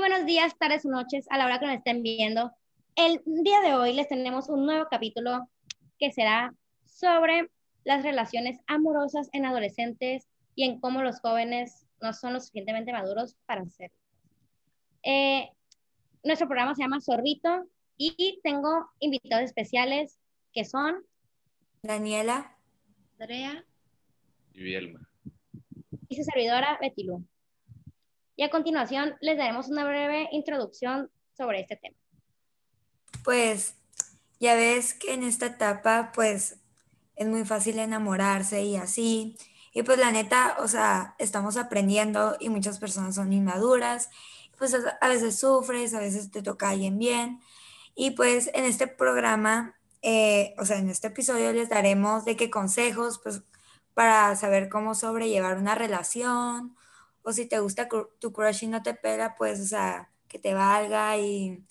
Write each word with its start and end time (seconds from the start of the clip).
buenos 0.00 0.24
días, 0.24 0.56
tardes 0.58 0.86
o 0.86 0.88
noches 0.88 1.26
a 1.28 1.36
la 1.36 1.44
hora 1.44 1.60
que 1.60 1.66
nos 1.66 1.76
estén 1.76 2.02
viendo. 2.02 2.50
El 2.96 3.20
día 3.26 3.60
de 3.60 3.74
hoy 3.74 3.92
les 3.92 4.08
tenemos 4.08 4.48
un 4.48 4.64
nuevo 4.64 4.86
capítulo 4.90 5.46
que 5.98 6.10
será 6.10 6.54
sobre 6.86 7.50
las 7.84 8.02
relaciones 8.02 8.58
amorosas 8.66 9.28
en 9.34 9.44
adolescentes 9.44 10.26
y 10.54 10.64
en 10.64 10.80
cómo 10.80 11.02
los 11.02 11.20
jóvenes 11.20 11.86
no 12.00 12.14
son 12.14 12.32
lo 12.32 12.40
suficientemente 12.40 12.92
maduros 12.92 13.36
para 13.44 13.60
hacerlo. 13.60 13.94
Eh, 15.02 15.50
nuestro 16.24 16.48
programa 16.48 16.74
se 16.74 16.82
llama 16.82 17.02
Zorrito 17.02 17.66
y 17.98 18.40
tengo 18.42 18.90
invitados 19.00 19.44
especiales 19.44 20.18
que 20.54 20.64
son 20.64 21.04
Daniela, 21.82 22.56
Andrea 23.18 23.66
y 24.54 24.62
Bielma. 24.62 25.10
y 26.08 26.16
su 26.16 26.24
servidora 26.24 26.78
Betilú. 26.80 27.22
Y 28.40 28.42
a 28.42 28.48
continuación 28.48 29.16
les 29.20 29.36
daremos 29.36 29.68
una 29.68 29.84
breve 29.84 30.26
introducción 30.32 31.10
sobre 31.36 31.60
este 31.60 31.76
tema. 31.76 31.94
Pues 33.22 33.74
ya 34.38 34.54
ves 34.54 34.94
que 34.94 35.12
en 35.12 35.24
esta 35.24 35.44
etapa 35.44 36.10
pues 36.14 36.56
es 37.16 37.26
muy 37.26 37.44
fácil 37.44 37.78
enamorarse 37.78 38.62
y 38.62 38.76
así. 38.76 39.36
Y 39.74 39.82
pues 39.82 39.98
la 39.98 40.10
neta, 40.10 40.56
o 40.60 40.68
sea, 40.68 41.16
estamos 41.18 41.58
aprendiendo 41.58 42.38
y 42.40 42.48
muchas 42.48 42.78
personas 42.78 43.16
son 43.16 43.30
inmaduras. 43.34 44.08
Pues 44.56 44.74
a 44.74 45.08
veces 45.08 45.38
sufres, 45.38 45.92
a 45.92 46.00
veces 46.00 46.30
te 46.30 46.40
toca 46.40 46.70
alguien 46.70 46.98
bien. 46.98 47.42
Y 47.94 48.12
pues 48.12 48.48
en 48.54 48.64
este 48.64 48.86
programa, 48.86 49.74
eh, 50.00 50.54
o 50.56 50.64
sea, 50.64 50.78
en 50.78 50.88
este 50.88 51.08
episodio 51.08 51.52
les 51.52 51.68
daremos 51.68 52.24
de 52.24 52.36
qué 52.36 52.48
consejos, 52.48 53.20
pues 53.22 53.42
para 53.92 54.34
saber 54.34 54.70
cómo 54.70 54.94
sobrellevar 54.94 55.58
una 55.58 55.74
relación. 55.74 56.74
O 57.22 57.32
si 57.32 57.46
te 57.46 57.58
gusta 57.60 57.88
tu 58.18 58.32
crush 58.32 58.64
y 58.64 58.68
no 58.68 58.82
te 58.82 58.94
pela, 58.94 59.34
pues, 59.36 59.60
o 59.60 59.64
sea, 59.64 60.10
que 60.28 60.38
te 60.38 60.54
valga 60.54 61.18
y, 61.18 61.62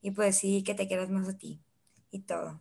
y 0.00 0.10
pues 0.12 0.36
sí, 0.38 0.62
que 0.62 0.74
te 0.74 0.86
quieras 0.86 1.10
más 1.10 1.28
a 1.28 1.36
ti 1.36 1.60
y 2.10 2.20
todo. 2.20 2.60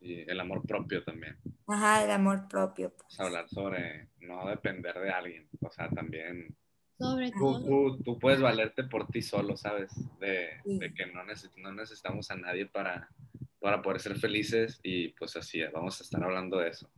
Y 0.00 0.28
el 0.30 0.38
amor 0.40 0.62
propio 0.66 1.02
también. 1.02 1.36
Ajá, 1.66 2.04
el 2.04 2.10
amor 2.10 2.46
propio. 2.48 2.92
pues. 2.94 3.18
Hablar 3.18 3.48
sobre 3.48 4.08
no 4.20 4.46
depender 4.48 4.94
de 5.00 5.10
alguien. 5.10 5.48
O 5.60 5.70
sea, 5.70 5.88
también 5.90 6.54
Sobre 6.98 7.30
tú, 7.32 7.38
todo, 7.38 7.64
tú, 7.64 8.02
tú 8.04 8.18
puedes 8.18 8.40
valerte 8.40 8.84
por 8.84 9.08
ti 9.08 9.20
solo, 9.22 9.56
¿sabes? 9.56 9.90
De, 10.20 10.60
Sí. 10.64 10.78
de 10.78 10.94
que 10.94 11.06
no, 11.06 11.24
neces- 11.24 11.52
no 11.56 11.72
necesitamos 11.72 12.30
a 12.30 12.36
nadie 12.36 12.66
para, 12.66 13.08
para 13.58 13.82
poder 13.82 14.00
ser 14.00 14.16
felices 14.18 14.78
y 14.82 15.08
pues 15.08 15.34
así, 15.36 15.60
vamos 15.72 16.00
a 16.00 16.04
estar 16.04 16.22
hablando 16.22 16.58
de 16.58 16.68
eso. 16.68 16.88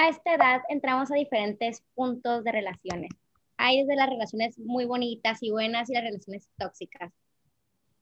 A 0.00 0.08
esta 0.08 0.34
edad 0.34 0.62
entramos 0.70 1.12
a 1.12 1.14
diferentes 1.14 1.84
puntos 1.94 2.42
de 2.42 2.52
relaciones. 2.52 3.10
Hay 3.58 3.82
desde 3.82 3.96
las 3.96 4.08
relaciones 4.08 4.58
muy 4.58 4.86
bonitas 4.86 5.42
y 5.42 5.50
buenas 5.50 5.90
y 5.90 5.92
las 5.92 6.04
relaciones 6.04 6.48
tóxicas. 6.56 7.12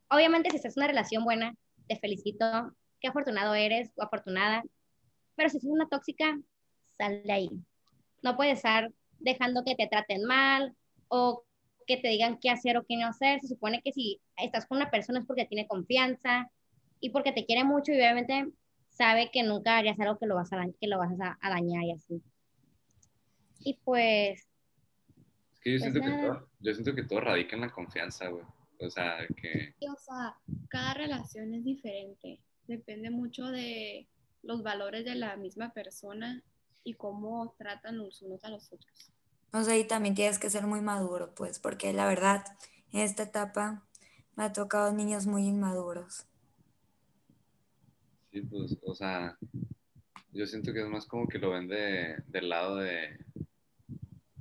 Obviamente, 0.08 0.48
si 0.50 0.58
estás 0.58 0.76
en 0.76 0.82
una 0.82 0.92
relación 0.92 1.24
buena, 1.24 1.56
te 1.88 1.98
felicito, 1.98 2.72
qué 3.00 3.08
afortunado 3.08 3.52
eres 3.56 3.90
o 3.96 4.04
afortunada. 4.04 4.62
Pero 5.34 5.48
si 5.48 5.58
en 5.58 5.72
una 5.72 5.88
tóxica, 5.88 6.38
sal 6.96 7.20
de 7.24 7.32
ahí. 7.32 7.50
No 8.22 8.36
puedes 8.36 8.58
estar 8.58 8.92
dejando 9.18 9.64
que 9.64 9.74
te 9.74 9.88
traten 9.88 10.22
mal 10.22 10.76
o 11.08 11.42
que 11.84 11.96
te 11.96 12.06
digan 12.06 12.38
qué 12.38 12.50
hacer 12.50 12.76
o 12.76 12.86
qué 12.86 12.96
no 12.96 13.08
hacer. 13.08 13.40
Se 13.40 13.48
supone 13.48 13.82
que 13.82 13.90
si 13.90 14.20
estás 14.36 14.66
con 14.66 14.76
una 14.76 14.92
persona 14.92 15.18
es 15.18 15.26
porque 15.26 15.46
tiene 15.46 15.66
confianza 15.66 16.48
y 17.00 17.10
porque 17.10 17.32
te 17.32 17.44
quiere 17.44 17.64
mucho 17.64 17.90
y 17.90 17.96
obviamente 17.96 18.46
sabe 18.98 19.30
que 19.32 19.42
nunca 19.44 19.78
harías 19.78 19.98
algo 20.00 20.18
que 20.18 20.26
lo 20.26 20.34
vas 20.34 20.52
a, 20.52 20.66
que 20.80 20.88
lo 20.88 20.98
vas 20.98 21.18
a, 21.20 21.38
a 21.40 21.50
dañar 21.50 21.84
y 21.84 21.92
así. 21.92 22.22
Y 23.60 23.74
pues, 23.84 24.48
Es 25.52 25.60
que 25.60 25.72
yo, 25.72 25.78
Pues 25.78 25.92
siento 25.92 26.00
que 26.00 26.10
todo, 26.18 26.48
yo 26.60 26.74
siento 26.74 26.94
que 26.94 27.04
todo 27.04 27.20
radica 27.20 27.56
en 27.56 27.62
la 27.62 27.70
confianza, 27.72 28.28
güey. 28.28 28.44
O 28.80 28.90
sea, 28.90 29.18
que 29.36 29.74
o 29.88 29.96
sea, 29.96 30.36
cada 30.68 30.94
relación 30.94 31.54
es 31.54 31.64
diferente. 31.64 32.40
Depende 32.66 33.10
mucho 33.10 33.46
de 33.46 34.08
los 34.42 34.62
valores 34.62 35.04
de 35.04 35.14
la 35.14 35.36
misma 35.36 35.72
persona 35.72 36.42
y 36.84 36.94
cómo 36.94 37.54
tratan 37.58 37.98
los 37.98 38.22
unos 38.22 38.44
a 38.44 38.50
los 38.50 38.72
otros. 38.72 39.12
O 39.52 39.62
sea, 39.62 39.76
y 39.76 39.84
también 39.84 40.14
tienes 40.14 40.38
que 40.38 40.50
ser 40.50 40.66
muy 40.66 40.80
maduro, 40.80 41.34
pues, 41.34 41.58
porque 41.58 41.92
la 41.92 42.06
verdad, 42.06 42.44
en 42.92 43.00
esta 43.00 43.24
etapa 43.24 43.86
me 44.36 44.44
ha 44.44 44.52
tocado 44.52 44.92
niños 44.92 45.26
muy 45.26 45.46
inmaduros. 45.46 46.26
Sí, 48.30 48.42
pues, 48.42 48.76
o 48.82 48.94
sea, 48.94 49.36
yo 50.32 50.46
siento 50.46 50.72
que 50.72 50.80
es 50.80 50.88
más 50.88 51.06
como 51.06 51.28
que 51.28 51.38
lo 51.38 51.50
ven 51.50 51.68
de, 51.68 52.16
del 52.26 52.48
lado 52.48 52.76
de... 52.76 53.18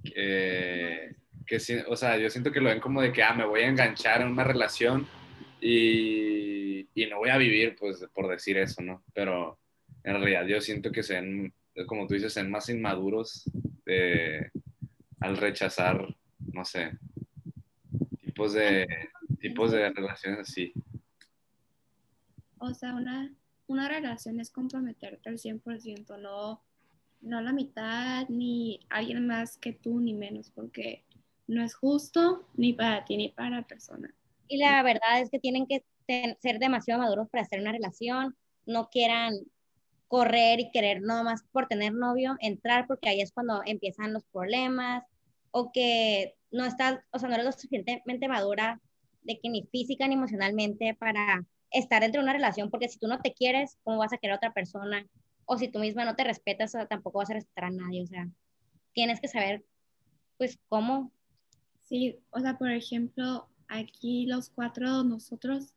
que 0.04 1.16
que 1.48 1.58
o 1.88 1.96
sea, 1.96 2.18
yo 2.18 2.30
siento 2.30 2.52
que 2.52 2.60
lo 2.60 2.70
ven 2.70 2.82
como 2.82 3.02
de 3.02 3.12
que, 3.14 3.24
ah, 3.24 3.34
me 3.34 3.46
voy 3.46 3.62
a 3.62 3.70
enganchar 3.70 4.22
en 4.22 4.28
una 4.28 4.44
relación 4.44 5.08
y, 5.62 6.88
y 6.94 7.06
no 7.10 7.20
voy 7.20 7.30
a 7.30 7.38
vivir, 7.38 7.76
pues, 7.80 8.06
por 8.14 8.28
decir 8.28 8.58
eso, 8.58 8.82
¿no? 8.82 9.04
Pero 9.14 9.58
en 10.04 10.14
realidad 10.14 10.46
yo 10.46 10.60
siento 10.62 10.92
que 10.92 11.04
se 11.04 11.14
ven, 11.16 11.54
como 11.88 12.06
tú 12.06 12.14
dices, 12.14 12.34
se 12.34 12.42
ven 12.44 12.52
más 12.52 12.70
inmaduros 12.70 13.50
eh, 13.86 14.52
al 15.22 15.38
rechazar, 15.38 16.06
no 16.52 16.66
sé, 16.66 16.92
tipos 18.22 18.54
de, 18.54 18.86
tipos 19.40 19.72
de 19.72 19.90
relaciones 19.90 20.40
así. 20.42 20.74
O 22.60 22.74
sea, 22.74 22.94
una, 22.94 23.32
una 23.68 23.88
relación 23.90 24.40
es 24.40 24.50
comprometerte 24.50 25.30
al 25.30 25.38
100%, 25.40 26.18
no, 26.18 26.64
no 27.22 27.42
la 27.42 27.54
mitad, 27.54 28.28
ni 28.30 28.80
alguien 28.90 29.28
más 29.28 29.58
que 29.58 29.74
tú, 29.74 30.00
ni 30.00 30.14
menos, 30.14 30.50
porque 30.52 31.04
no 31.48 31.64
es 31.64 31.76
justo 31.76 32.48
ni 32.56 32.74
para 32.74 33.06
ti 33.06 33.18
ni 33.18 33.30
para 33.30 33.58
la 33.58 33.68
persona. 33.68 34.14
y 34.50 34.58
la 34.58 34.82
verdad 34.84 35.22
es 35.22 35.30
que 35.30 35.40
tienen 35.40 35.68
que 35.68 35.84
ser 36.08 36.60
demasiado 36.60 37.02
maduros 37.02 37.30
para 37.30 37.46
en 37.52 37.62
una 37.62 37.74
relación, 37.74 38.36
no 38.66 38.90
quieran 38.90 39.34
correr 40.08 40.60
y 40.62 40.72
querer 40.72 41.02
nomás 41.02 41.44
por 41.52 41.68
tener 41.68 41.94
novio, 41.94 42.38
entrar 42.40 42.88
porque 42.88 43.10
ahí 43.10 43.22
es 43.22 43.34
cuando 43.34 43.62
empiezan 43.66 44.14
los 44.14 44.24
problemas, 44.26 45.04
o 45.52 45.72
que 45.72 46.36
no 46.52 46.66
estás, 46.66 47.00
o 47.12 47.20
sea, 47.20 47.30
no 47.30 47.36
eres 47.36 47.46
lo 47.46 47.52
suficientemente 47.52 48.28
madura 48.28 48.82
de 49.24 49.40
que 49.40 49.50
ni 49.50 49.64
física 49.72 50.08
ni 50.08 50.16
emocionalmente 50.16 50.96
para 50.96 51.46
estar 51.72 52.02
dentro 52.02 52.22
de 52.22 52.26
una 52.26 52.34
relación, 52.34 52.70
porque 52.70 52.90
si 52.90 53.00
tú 53.00 53.08
no 53.08 53.20
te 53.20 53.34
quieres, 53.34 53.78
¿cómo 53.84 53.98
vas 53.98 54.14
a 54.14 54.18
querer 54.18 54.34
a 54.34 54.38
otra 54.38 54.54
persona? 54.54 55.06
O 55.46 55.58
si 55.58 55.68
tú 55.68 55.80
misma 55.80 56.06
no 56.06 56.16
te 56.16 56.24
respetas, 56.24 56.74
tampoco 56.90 57.20
vas 57.20 57.30
a 57.30 57.36
respetar 57.36 57.66
a 57.66 57.72
nadie, 57.72 58.04
o 58.04 58.08
sea, 58.08 58.28
tienes 58.94 59.20
que 59.20 59.28
saber, 59.28 59.64
pues, 60.38 60.60
cómo. 60.70 61.12
Sí, 61.84 62.20
o 62.32 62.40
sea, 62.40 62.58
por 62.58 62.72
ejemplo, 62.72 63.48
aquí 63.68 64.26
los 64.26 64.50
cuatro 64.50 65.04
nosotros 65.04 65.74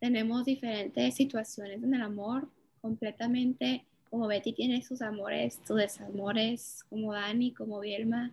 tenemos 0.00 0.44
diferentes 0.44 1.14
situaciones 1.14 1.82
en 1.82 1.94
el 1.94 2.02
amor, 2.02 2.48
completamente, 2.80 3.84
como 4.10 4.26
Betty 4.26 4.52
tiene 4.52 4.82
sus 4.82 5.02
amores, 5.02 5.60
sus 5.64 5.76
desamores, 5.76 6.82
como 6.88 7.12
Dani, 7.12 7.52
como 7.52 7.80
Bielma, 7.80 8.32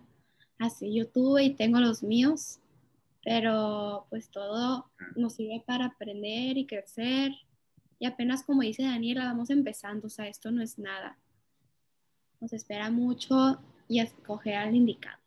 así 0.58 0.92
yo 0.94 1.06
tuve 1.06 1.44
y 1.44 1.54
tengo 1.54 1.78
los 1.78 2.02
míos, 2.02 2.58
pero 3.24 4.06
pues 4.10 4.30
todo 4.30 4.90
nos 5.16 5.34
sirve 5.34 5.62
para 5.66 5.86
aprender 5.86 6.56
y 6.56 6.66
crecer, 6.66 7.32
y 7.98 8.06
apenas 8.06 8.42
como 8.44 8.62
dice 8.62 8.84
Daniela, 8.84 9.24
vamos 9.24 9.50
empezando, 9.50 10.06
o 10.06 10.10
sea, 10.10 10.28
esto 10.28 10.50
no 10.50 10.62
es 10.62 10.78
nada, 10.78 11.18
nos 12.40 12.52
espera 12.52 12.90
mucho 12.90 13.60
y 13.88 14.00
escoger 14.00 14.54
al 14.54 14.74
indicado. 14.74 15.18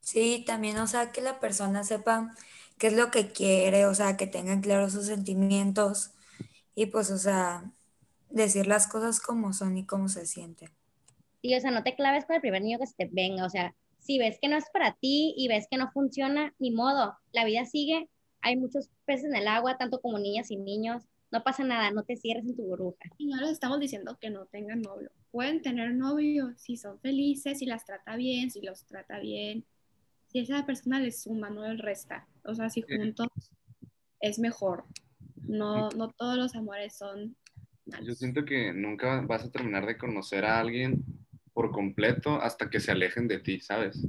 Sí, 0.00 0.44
también, 0.46 0.78
o 0.78 0.86
sea, 0.86 1.10
que 1.10 1.20
la 1.20 1.40
persona 1.40 1.82
sepa 1.82 2.32
qué 2.78 2.88
es 2.88 2.92
lo 2.92 3.10
que 3.10 3.32
quiere, 3.32 3.86
o 3.86 3.94
sea, 3.94 4.16
que 4.16 4.28
tengan 4.28 4.60
claros 4.60 4.92
sus 4.92 5.06
sentimientos 5.06 6.12
y 6.76 6.86
pues, 6.86 7.10
o 7.10 7.18
sea, 7.18 7.72
decir 8.30 8.66
las 8.68 8.86
cosas 8.86 9.18
como 9.20 9.52
son 9.52 9.76
y 9.76 9.84
cómo 9.84 10.08
se 10.08 10.26
sienten. 10.26 10.70
Sí, 11.42 11.54
o 11.56 11.60
sea, 11.60 11.70
no 11.70 11.82
te 11.82 11.96
claves 11.96 12.24
con 12.24 12.36
el 12.36 12.40
primer 12.40 12.62
niño 12.62 12.78
que 12.78 12.86
se 12.86 12.94
te 12.94 13.08
venga, 13.10 13.44
o 13.44 13.50
sea, 13.50 13.74
si 14.06 14.18
ves 14.18 14.38
que 14.40 14.48
no 14.48 14.56
es 14.56 14.64
para 14.72 14.92
ti 14.94 15.34
y 15.36 15.48
ves 15.48 15.66
que 15.70 15.76
no 15.76 15.90
funciona, 15.90 16.54
ni 16.58 16.70
modo, 16.70 17.16
la 17.32 17.44
vida 17.44 17.64
sigue, 17.64 18.08
hay 18.40 18.56
muchos 18.56 18.88
peces 19.04 19.26
en 19.26 19.36
el 19.36 19.48
agua, 19.48 19.76
tanto 19.76 20.00
como 20.00 20.18
niñas 20.18 20.50
y 20.50 20.56
niños, 20.56 21.02
no 21.32 21.42
pasa 21.42 21.64
nada, 21.64 21.90
no 21.90 22.04
te 22.04 22.16
cierres 22.16 22.46
en 22.46 22.56
tu 22.56 22.62
burbuja. 22.62 23.10
Y 23.18 23.26
no 23.26 23.40
les 23.40 23.50
estamos 23.50 23.80
diciendo 23.80 24.16
que 24.20 24.30
no 24.30 24.46
tengan 24.46 24.80
novio. 24.80 25.10
Pueden 25.32 25.60
tener 25.60 25.92
novio 25.92 26.54
si 26.56 26.76
son 26.76 27.00
felices, 27.00 27.58
si 27.58 27.66
las 27.66 27.84
trata 27.84 28.14
bien, 28.16 28.50
si 28.50 28.60
los 28.62 28.84
trata 28.84 29.18
bien. 29.18 29.64
Si 30.28 30.38
esa 30.38 30.64
persona 30.64 31.00
les 31.00 31.22
suma, 31.22 31.50
no 31.50 31.66
les 31.66 31.80
resta. 31.80 32.28
O 32.44 32.54
sea, 32.54 32.70
si 32.70 32.82
juntos 32.82 33.28
es 34.20 34.38
mejor. 34.38 34.84
No, 35.42 35.90
no 35.90 36.10
todos 36.10 36.36
los 36.36 36.54
amores 36.54 36.96
son 36.96 37.36
Yo 37.84 37.92
malos. 37.98 38.18
siento 38.18 38.44
que 38.44 38.72
nunca 38.72 39.20
vas 39.22 39.44
a 39.44 39.50
terminar 39.50 39.84
de 39.86 39.98
conocer 39.98 40.44
a 40.44 40.60
alguien 40.60 41.04
por 41.56 41.70
completo 41.70 42.34
hasta 42.34 42.68
que 42.68 42.80
se 42.80 42.92
alejen 42.92 43.26
de 43.26 43.38
ti, 43.38 43.60
¿sabes? 43.60 44.06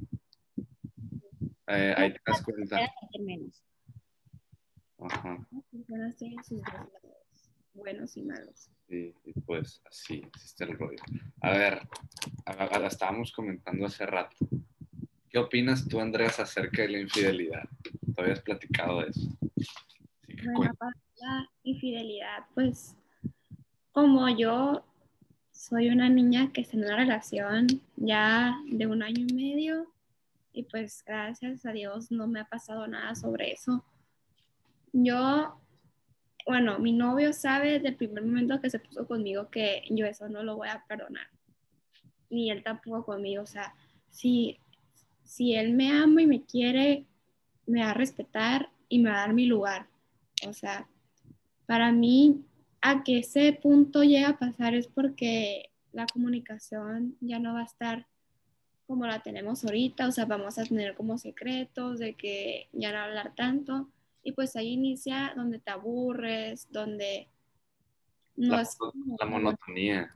Eh, 1.68 1.94
ahí 1.96 2.12
te 2.12 2.20
das 2.26 2.44
cuenta. 2.44 2.78
Ajá. 5.00 5.48
Las 5.52 5.64
personas 5.72 6.18
tienen 6.18 6.44
sus 6.44 6.62
dos 6.62 6.74
lados, 6.74 7.50
buenos 7.74 8.18
y 8.18 8.24
malos. 8.24 8.70
Y, 8.90 9.16
y 9.24 9.34
pues 9.46 9.82
así 9.86 10.16
existe 10.28 10.66
el 10.66 10.78
rollo. 10.78 11.02
A 11.40 11.52
ver, 11.52 11.88
la 12.46 12.88
estábamos 12.88 13.32
comentando 13.32 13.86
hace 13.86 14.06
rato. 14.06 14.36
¿Qué 15.30 15.38
opinas 15.38 15.88
tú, 15.88 16.02
Andrés, 16.02 16.42
acerca 16.42 16.82
de 16.82 16.90
la 16.90 17.00
infidelidad? 17.00 17.64
¿Te 18.14 18.22
habías 18.22 18.42
platicado 18.42 19.00
de 19.00 19.12
eso? 19.12 19.38
Bueno, 20.54 20.74
para 20.78 20.92
la 21.16 21.50
infidelidad, 21.64 22.46
pues 22.54 22.94
como 23.94 24.28
yo 24.38 24.84
soy 25.68 25.90
una 25.90 26.08
niña 26.08 26.52
que 26.54 26.62
está 26.62 26.78
en 26.78 26.86
una 26.86 26.96
relación 26.96 27.68
ya 27.98 28.58
de 28.68 28.88
un 28.88 29.04
año 29.04 29.26
y 29.28 29.34
medio 29.34 29.92
y 30.54 30.64
pues 30.64 31.04
gracias 31.06 31.66
a 31.66 31.74
Dios 31.74 32.10
no 32.10 32.26
me 32.26 32.40
ha 32.40 32.46
pasado 32.46 32.88
nada 32.88 33.16
sobre 33.16 33.52
eso. 33.52 33.84
Yo, 34.94 35.60
bueno, 36.46 36.80
mi 36.80 36.94
novio 36.94 37.34
sabe 37.34 37.80
desde 37.80 37.92
primer 37.92 38.24
momento 38.24 38.62
que 38.62 38.70
se 38.70 38.80
puso 38.80 39.06
conmigo 39.06 39.50
que 39.50 39.84
yo 39.90 40.06
eso 40.06 40.30
no 40.30 40.42
lo 40.42 40.56
voy 40.56 40.70
a 40.70 40.86
perdonar. 40.88 41.28
Ni 42.30 42.50
él 42.50 42.64
tampoco 42.64 43.06
conmigo. 43.06 43.44
O 43.44 43.48
sea, 43.48 43.76
si, 44.10 44.58
si 45.24 45.54
él 45.54 45.74
me 45.74 45.92
ama 45.92 46.22
y 46.22 46.28
me 46.28 46.44
quiere, 46.44 47.06
me 47.66 47.82
va 47.82 47.92
a 47.92 47.94
respetar 47.94 48.70
y 48.88 49.00
me 49.00 49.10
va 49.10 49.18
a 49.18 49.28
dar 49.28 49.34
mi 49.34 49.46
lugar. 49.46 49.88
O 50.48 50.54
sea, 50.54 50.88
para 51.66 51.92
mí, 51.92 52.46
a 52.82 53.04
que 53.04 53.20
ese 53.20 53.54
punto 53.54 54.04
llegue 54.04 54.26
a 54.26 54.38
pasar 54.38 54.76
es 54.76 54.88
porque 54.88 55.72
la 55.92 56.06
comunicación 56.08 57.16
ya 57.22 57.40
no 57.40 57.54
va 57.54 57.62
a 57.62 57.66
estar 57.66 58.08
como 58.88 59.06
la 59.06 59.22
tenemos 59.22 59.66
ahorita, 59.66 60.08
o 60.08 60.12
sea, 60.12 60.26
vamos 60.26 60.58
a 60.58 60.64
tener 60.64 60.96
como 60.96 61.18
secretos 61.18 62.00
de 62.00 62.16
que 62.16 62.70
ya 62.72 62.94
no 62.94 63.00
hablar 63.00 63.34
tanto, 63.36 63.90
y 64.24 64.32
pues 64.32 64.56
ahí 64.56 64.70
inicia 64.70 65.34
donde 65.36 65.60
te 65.60 65.72
aburres, 65.72 66.68
donde 66.72 67.28
no 68.38 68.56
La, 68.56 68.62
es... 68.62 68.78
la 69.20 69.26
monotonía. 69.26 70.14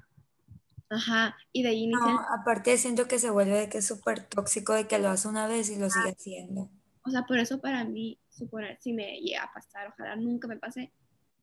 Ajá, 0.90 1.38
y 1.52 1.64
de 1.64 1.70
ahí 1.70 1.84
inicia, 1.84 2.00
No, 2.00 2.20
aparte 2.40 2.78
siento 2.78 3.08
que 3.08 3.20
se 3.20 3.30
vuelve 3.30 3.60
de 3.60 3.70
que 3.70 3.80
es 3.80 3.88
súper 3.88 4.24
tóxico 4.24 4.74
de 4.74 4.88
que 4.88 5.00
lo 5.00 5.10
hace 5.10 5.28
una 5.28 5.48
vez 5.48 5.70
y 5.70 5.78
lo 5.78 5.90
sigue 5.90 6.12
haciendo. 6.12 6.70
o 7.04 7.10
sea, 7.10 7.24
por 7.24 7.40
eso 7.40 7.60
para 7.60 7.84
mí, 7.84 8.20
suponer, 8.30 8.78
si 8.82 8.94
me 8.94 9.20
llega 9.20 9.44
a 9.44 9.54
pasar, 9.54 9.88
ojalá 9.88 10.16
nunca 10.16 10.48
me 10.48 10.58
pase, 10.58 10.92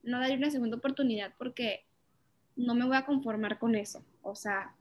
no 0.02 0.20
darle 0.20 0.36
una 0.36 0.50
segunda 0.50 0.76
oportunidad 0.76 1.34
porque 1.38 1.84
no 2.56 2.74
me 2.74 2.86
voy 2.86 2.96
a 2.96 3.06
conformar 3.06 3.58
con 3.58 3.74
eso, 3.74 4.02
o 4.22 4.34
sea, 4.34 4.74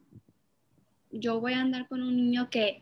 yo 1.11 1.39
voy 1.39 1.53
a 1.53 1.61
andar 1.61 1.87
con 1.87 2.01
un 2.01 2.15
niño 2.15 2.49
que 2.49 2.81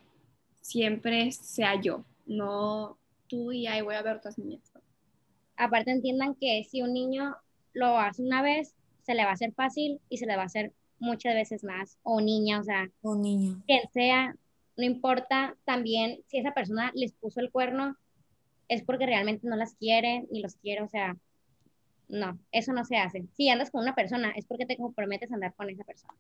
siempre 0.62 1.32
sea 1.32 1.80
yo, 1.80 2.04
no 2.26 2.98
tú 3.28 3.52
y 3.52 3.68
ahí 3.68 3.82
voy 3.82 3.96
a 3.96 4.02
ver 4.02 4.18
otras 4.18 4.38
niñas. 4.38 4.62
Aparte 5.58 5.92
entiendan 5.92 6.36
que 6.36 6.64
si 6.70 6.82
un 6.82 6.94
niño 6.94 7.36
lo 7.74 7.98
hace 8.00 8.22
una 8.22 8.42
vez, 8.42 8.76
se 9.04 9.16
le 9.16 9.24
va 9.24 9.32
a 9.32 9.34
hacer 9.34 9.54
fácil 9.54 10.00
y 10.10 10.18
se 10.18 10.26
le 10.26 10.36
va 10.36 10.44
a 10.44 10.46
hacer 10.46 10.74
muchas 11.00 11.34
veces 11.34 11.64
más. 11.64 11.98
O 12.04 12.22
niña, 12.22 12.60
o 12.60 12.64
sea, 12.64 12.90
Un 13.02 13.22
niño. 13.22 13.64
quien 13.68 13.82
sea, 13.94 14.36
no 14.78 14.84
importa 14.84 15.56
también 15.66 16.20
si 16.28 16.38
esa 16.38 16.54
persona 16.54 16.92
les 16.96 17.14
puso 17.14 17.40
el 17.40 17.52
cuerno, 17.52 17.96
es 18.68 18.84
porque 18.84 19.06
realmente 19.06 19.48
no 19.48 19.56
las 19.56 19.76
quiere 19.76 20.26
ni 20.32 20.42
los 20.42 20.56
quiere, 20.56 20.82
o 20.82 20.90
sea, 20.90 21.16
no, 22.08 22.40
eso 22.52 22.74
no 22.74 22.86
se 22.86 22.98
hace. 22.98 23.28
Si 23.36 23.50
andas 23.50 23.72
con 23.72 23.82
una 23.84 23.96
persona, 23.96 24.32
es 24.36 24.46
porque 24.46 24.66
te 24.66 24.78
comprometes 24.78 25.32
a 25.32 25.36
andar 25.36 25.54
con 25.56 25.70
esa 25.70 25.84
persona. 25.84 26.14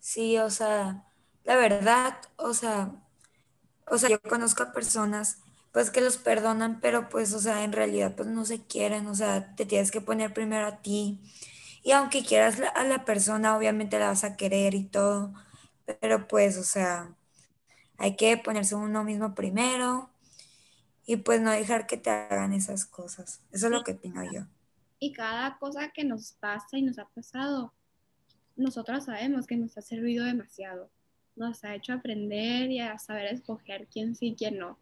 Sí, 0.00 0.38
o 0.38 0.50
sea, 0.50 1.04
la 1.44 1.56
verdad, 1.56 2.16
o 2.36 2.52
sea, 2.54 2.92
o 3.88 3.98
sea, 3.98 4.10
yo 4.10 4.20
conozco 4.22 4.62
a 4.64 4.72
personas 4.72 5.38
pues 5.72 5.90
que 5.90 6.00
los 6.00 6.18
perdonan, 6.18 6.80
pero 6.80 7.08
pues, 7.10 7.34
o 7.34 7.40
sea, 7.40 7.64
en 7.64 7.72
realidad 7.72 8.14
pues 8.16 8.28
no 8.28 8.44
se 8.44 8.64
quieren, 8.66 9.06
o 9.08 9.14
sea, 9.14 9.54
te 9.56 9.66
tienes 9.66 9.90
que 9.90 10.00
poner 10.00 10.34
primero 10.34 10.66
a 10.66 10.82
ti. 10.82 11.20
Y 11.84 11.92
aunque 11.92 12.24
quieras 12.24 12.58
a 12.74 12.84
la 12.84 13.04
persona, 13.04 13.56
obviamente 13.56 13.98
la 13.98 14.08
vas 14.08 14.24
a 14.24 14.36
querer 14.36 14.74
y 14.74 14.84
todo, 14.84 15.34
pero 16.00 16.28
pues, 16.28 16.58
o 16.58 16.64
sea, 16.64 17.14
hay 17.98 18.16
que 18.16 18.36
ponerse 18.38 18.74
uno 18.76 19.04
mismo 19.04 19.34
primero 19.34 20.10
y 21.06 21.16
pues 21.16 21.40
no 21.40 21.50
dejar 21.50 21.86
que 21.86 21.96
te 21.96 22.10
hagan 22.10 22.52
esas 22.52 22.86
cosas. 22.86 23.42
Eso 23.52 23.66
es 23.66 23.72
lo 23.72 23.84
que 23.84 23.92
opino 23.92 24.22
yo. 24.32 24.46
Y 24.98 25.12
cada 25.12 25.58
cosa 25.58 25.90
que 25.90 26.04
nos 26.04 26.32
pasa 26.32 26.78
y 26.78 26.82
nos 26.82 26.98
ha 26.98 27.06
pasado, 27.06 27.72
nosotros 28.56 29.04
sabemos 29.04 29.46
que 29.46 29.56
nos 29.56 29.76
ha 29.76 29.82
servido 29.82 30.24
demasiado. 30.24 30.90
Nos 31.36 31.64
ha 31.64 31.74
hecho 31.74 31.92
aprender 31.92 32.70
y 32.70 32.80
a 32.80 32.98
saber 32.98 33.26
escoger 33.26 33.88
quién 33.88 34.14
sí 34.14 34.28
y 34.28 34.34
quién 34.34 34.58
no. 34.58 34.78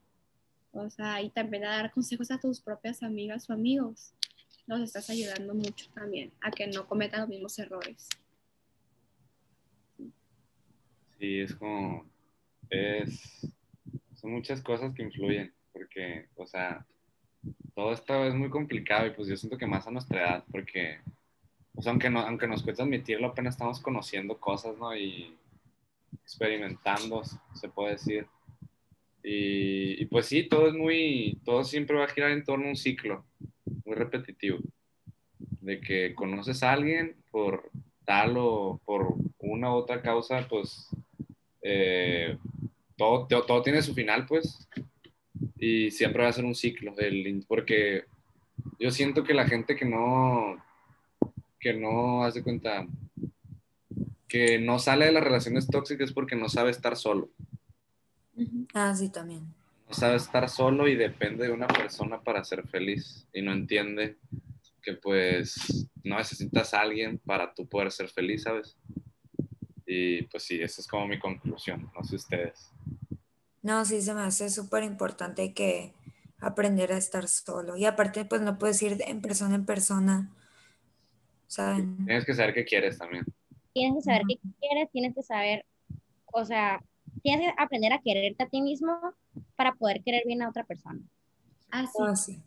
O 0.72 0.88
sea, 0.90 1.20
y 1.22 1.30
también 1.30 1.64
a 1.64 1.76
dar 1.76 1.90
consejos 1.90 2.30
a 2.30 2.38
tus 2.38 2.60
propias 2.60 3.02
amigas 3.02 3.48
o 3.48 3.52
amigos. 3.52 4.14
Nos 4.66 4.80
estás 4.80 5.10
ayudando 5.10 5.54
mucho 5.54 5.90
también 5.92 6.32
a 6.40 6.50
que 6.50 6.66
no 6.66 6.86
cometan 6.86 7.20
los 7.20 7.28
mismos 7.28 7.58
errores. 7.58 8.08
Sí, 11.18 11.40
es 11.40 11.54
como, 11.54 12.04
es, 12.70 13.46
son 14.14 14.32
muchas 14.32 14.62
cosas 14.62 14.94
que 14.94 15.02
influyen, 15.02 15.52
porque, 15.72 16.28
o 16.36 16.46
sea, 16.46 16.86
todo 17.74 17.92
esto 17.92 18.24
es 18.24 18.34
muy 18.34 18.50
complicado 18.50 19.06
y 19.06 19.10
pues 19.10 19.28
yo 19.28 19.36
siento 19.36 19.58
que 19.58 19.66
más 19.66 19.86
a 19.86 19.90
nuestra 19.90 20.20
edad, 20.20 20.44
porque, 20.50 21.00
pues 21.74 21.86
aunque, 21.86 22.10
no, 22.10 22.20
aunque 22.20 22.46
nos 22.46 22.62
cuesta 22.62 22.82
admitirlo, 22.82 23.28
apenas 23.28 23.54
estamos 23.54 23.80
conociendo 23.80 24.38
cosas, 24.38 24.76
¿no? 24.78 24.96
Y 24.96 25.36
experimentando, 26.22 27.22
se 27.54 27.68
puede 27.68 27.92
decir. 27.92 28.26
Y, 29.22 30.02
y 30.02 30.06
pues 30.06 30.26
sí, 30.26 30.48
todo 30.48 30.68
es 30.68 30.74
muy, 30.74 31.40
todo 31.44 31.64
siempre 31.64 31.96
va 31.96 32.04
a 32.04 32.08
girar 32.08 32.32
en 32.32 32.44
torno 32.44 32.66
a 32.66 32.70
un 32.70 32.76
ciclo, 32.76 33.24
muy 33.84 33.94
repetitivo, 33.94 34.58
de 35.60 35.80
que 35.80 36.14
conoces 36.14 36.62
a 36.62 36.72
alguien 36.72 37.16
por 37.30 37.70
tal 38.04 38.36
o 38.36 38.80
por 38.84 39.14
una 39.38 39.72
u 39.72 39.76
otra 39.76 40.02
causa, 40.02 40.46
pues 40.48 40.88
eh, 41.62 42.36
todo, 42.96 43.26
todo, 43.26 43.44
todo 43.44 43.62
tiene 43.62 43.82
su 43.82 43.94
final, 43.94 44.26
pues, 44.26 44.68
y 45.62 45.92
siempre 45.92 46.24
va 46.24 46.28
a 46.28 46.32
ser 46.32 46.44
un 46.44 46.56
ciclo, 46.56 46.92
el, 46.98 47.44
porque 47.46 48.06
yo 48.80 48.90
siento 48.90 49.22
que 49.22 49.32
la 49.32 49.46
gente 49.46 49.76
que 49.76 49.84
no, 49.84 50.60
que 51.60 51.72
no 51.72 52.24
hace 52.24 52.42
cuenta, 52.42 52.84
que 54.26 54.58
no 54.58 54.80
sale 54.80 55.06
de 55.06 55.12
las 55.12 55.22
relaciones 55.22 55.68
tóxicas 55.68 56.08
es 56.08 56.12
porque 56.12 56.34
no 56.34 56.48
sabe 56.48 56.72
estar 56.72 56.96
solo. 56.96 57.30
Ah, 58.74 58.92
sí, 58.92 59.08
también. 59.08 59.54
no 59.86 59.94
sabe 59.94 60.16
estar 60.16 60.48
solo 60.48 60.88
y 60.88 60.96
depende 60.96 61.46
de 61.46 61.52
una 61.52 61.68
persona 61.68 62.20
para 62.20 62.42
ser 62.42 62.66
feliz 62.66 63.28
y 63.32 63.40
no 63.40 63.52
entiende 63.52 64.18
que 64.82 64.94
pues 64.94 65.86
no 66.02 66.16
necesitas 66.16 66.74
a 66.74 66.80
alguien 66.80 67.18
para 67.18 67.54
tú 67.54 67.68
poder 67.68 67.92
ser 67.92 68.08
feliz, 68.08 68.42
¿sabes? 68.42 68.76
Y 69.86 70.22
pues 70.22 70.42
sí, 70.42 70.60
esa 70.60 70.80
es 70.80 70.88
como 70.88 71.06
mi 71.06 71.20
conclusión, 71.20 71.88
no 71.94 72.02
sé 72.02 72.16
ustedes. 72.16 72.72
No, 73.62 73.84
sí, 73.84 74.02
se 74.02 74.14
me 74.14 74.22
hace 74.22 74.50
súper 74.50 74.84
importante 74.84 75.54
que 75.54 75.94
aprender 76.40 76.92
a 76.92 76.98
estar 76.98 77.28
solo. 77.28 77.76
Y 77.76 77.84
aparte, 77.86 78.24
pues 78.24 78.40
no 78.42 78.58
puedes 78.58 78.82
ir 78.82 78.96
de- 78.96 79.04
en 79.04 79.20
persona 79.22 79.54
en 79.54 79.64
persona, 79.66 80.30
¿saben? 81.46 81.96
Tienes 82.06 82.24
que 82.24 82.34
saber 82.34 82.54
qué 82.54 82.64
quieres 82.64 82.98
también. 82.98 83.24
Tienes 83.72 83.96
que 83.96 84.02
saber 84.02 84.22
qué 84.28 84.38
quieres, 84.60 84.90
tienes 84.92 85.14
que 85.14 85.22
saber, 85.22 85.64
o 86.32 86.44
sea, 86.44 86.82
tienes 87.22 87.46
que 87.46 87.54
aprender 87.62 87.92
a 87.92 88.00
quererte 88.00 88.42
a 88.44 88.48
ti 88.48 88.60
mismo 88.62 88.92
para 89.56 89.74
poder 89.74 90.02
querer 90.02 90.22
bien 90.26 90.42
a 90.42 90.48
otra 90.50 90.64
persona. 90.64 91.00
Así 91.70 92.02
Ah, 92.02 92.16
sí. 92.16 92.42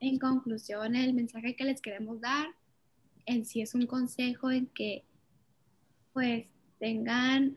en 0.00 0.18
conclusión, 0.18 0.96
el 0.96 1.14
mensaje 1.14 1.56
que 1.56 1.64
les 1.64 1.80
queremos 1.82 2.20
dar 2.20 2.46
en 3.26 3.44
sí 3.46 3.62
es 3.62 3.74
un 3.74 3.86
consejo 3.86 4.50
en 4.50 4.66
que 4.68 5.04
pues 6.12 6.46
tengan 6.78 7.56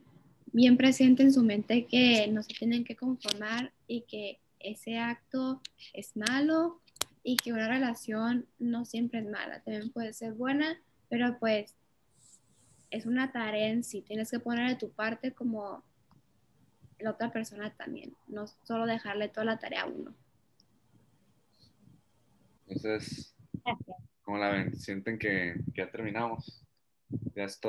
bien 0.58 0.76
presente 0.76 1.22
en 1.22 1.32
su 1.32 1.44
mente 1.44 1.86
que 1.86 2.28
no 2.30 2.42
se 2.42 2.52
tienen 2.56 2.84
que 2.84 2.96
conformar 2.96 3.72
y 3.86 4.02
que 4.02 4.40
ese 4.60 4.98
acto 4.98 5.62
es 5.94 6.18
malo 6.18 6.82
y 7.22 7.38
que 7.38 7.54
una 7.54 7.68
relación 7.68 8.48
no 8.58 8.84
siempre 8.84 9.20
es 9.20 9.30
mala, 9.30 9.62
también 9.62 9.92
puede 9.92 10.14
ser 10.14 10.34
buena, 10.34 10.82
pero 11.10 11.38
pues 11.40 11.76
es 12.90 13.06
una 13.06 13.32
tarea 13.32 13.68
en 13.68 13.84
sí, 13.84 14.02
tienes 14.02 14.32
que 14.32 14.40
poner 14.40 14.68
de 14.68 14.76
tu 14.78 14.90
parte 14.90 15.32
como 15.32 15.84
la 16.98 17.12
otra 17.12 17.32
persona 17.32 17.72
también, 17.76 18.16
no 18.28 18.48
solo 18.48 18.88
dejarle 18.88 19.30
toda 19.30 19.46
la 19.46 19.60
tarea 19.60 19.84
a 19.84 19.88
uno. 19.88 20.16
Entonces. 22.66 23.36
¿cómo 24.24 24.40
la 24.40 24.50
ven? 24.50 24.76
¿Sienten 24.76 25.20
que 25.20 25.54
ya 25.76 25.92
terminamos? 25.92 26.66
Ya 27.36 27.44
es 27.44 27.60
todo. 27.60 27.66